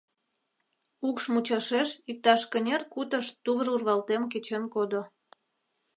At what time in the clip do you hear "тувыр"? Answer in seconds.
3.43-3.67